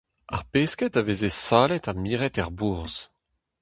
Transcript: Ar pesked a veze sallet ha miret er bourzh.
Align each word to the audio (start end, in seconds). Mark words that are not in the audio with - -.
Ar 0.35 0.43
pesked 0.51 0.93
a 0.99 1.01
veze 1.07 1.31
sallet 1.45 1.87
ha 1.89 1.93
miret 2.01 2.39
er 2.41 2.49
bourzh. 2.59 2.99